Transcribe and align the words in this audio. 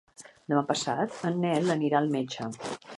Demà 0.53 0.63
passat 0.71 1.19
en 1.31 1.39
Nel 1.45 1.71
anirà 1.77 2.01
al 2.05 2.13
metge. 2.19 2.55